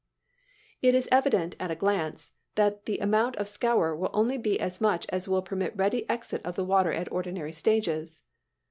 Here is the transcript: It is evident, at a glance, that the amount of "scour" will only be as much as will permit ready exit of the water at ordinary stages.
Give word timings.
It 0.81 0.95
is 0.95 1.07
evident, 1.11 1.55
at 1.59 1.69
a 1.69 1.75
glance, 1.75 2.31
that 2.55 2.85
the 2.85 2.97
amount 2.97 3.35
of 3.35 3.47
"scour" 3.47 3.95
will 3.95 4.09
only 4.13 4.35
be 4.39 4.59
as 4.59 4.81
much 4.81 5.05
as 5.09 5.27
will 5.27 5.43
permit 5.43 5.75
ready 5.77 6.09
exit 6.09 6.43
of 6.43 6.55
the 6.55 6.65
water 6.65 6.91
at 6.91 7.11
ordinary 7.11 7.53
stages. 7.53 8.23